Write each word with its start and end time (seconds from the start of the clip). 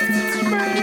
Man. 0.00 0.77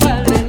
padre. 0.00 0.39